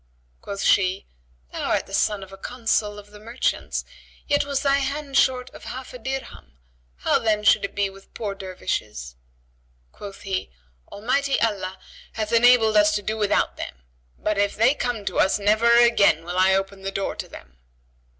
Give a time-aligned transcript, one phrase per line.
[0.41, 1.05] Quoth she,
[1.51, 3.85] "Thou art the son of a Consul of the merchants,
[4.27, 6.57] yet was thy hand short of half a dirham;
[6.95, 9.15] how then should it be with poor Dervishes?"
[9.91, 10.49] Quoth he,
[10.91, 11.77] "Almighty Allah
[12.13, 13.83] hath enabled us to do without them;
[14.17, 17.59] but if they come to us never again will I open the door to them."